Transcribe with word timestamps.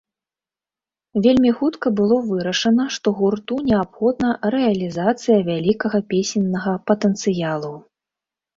Вельмі 1.27 1.51
хутка 1.59 1.91
было 1.99 2.17
вырашана, 2.29 2.87
што 2.95 3.07
гурту 3.21 3.59
неабходна 3.69 4.33
рэалізацыя 4.57 5.37
вялікага 5.53 6.03
песеннага 6.17 6.77
патэнцыялу. 6.89 7.73